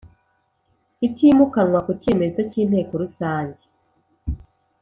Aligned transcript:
itimukanwa 1.07 1.79
ku 1.85 1.91
cyemezo 2.01 2.39
cy 2.49 2.57
Inteko 2.63 2.91
Rusange 3.01 3.61